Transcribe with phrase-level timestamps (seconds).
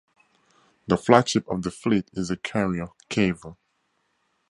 [0.87, 3.57] The flagship of the fleet is the carrier "Cavour".